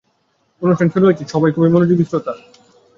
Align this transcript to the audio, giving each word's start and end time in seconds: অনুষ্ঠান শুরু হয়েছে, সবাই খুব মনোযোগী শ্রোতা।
অনুষ্ঠান 0.61 0.87
শুরু 0.93 1.05
হয়েছে, 1.07 1.23
সবাই 1.33 1.51
খুব 1.55 1.63
মনোযোগী 1.73 2.05
শ্রোতা। 2.09 2.33